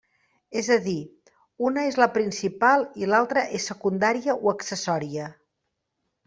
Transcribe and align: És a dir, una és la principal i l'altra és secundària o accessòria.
És 0.59 0.67
a 0.75 0.77
dir, 0.85 0.95
una 1.67 1.83
és 1.89 1.99
la 2.03 2.07
principal 2.15 2.87
i 3.03 3.11
l'altra 3.11 3.45
és 3.61 3.69
secundària 3.73 4.37
o 4.47 4.53
accessòria. 4.57 5.29